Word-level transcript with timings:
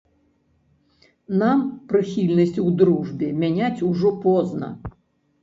Нам 1.41 1.59
прыхільнасці 1.91 2.47
ў 2.47 2.69
дружбе 2.81 3.27
мяняць 3.45 3.85
ўжо 3.93 4.15
позна. 4.27 4.73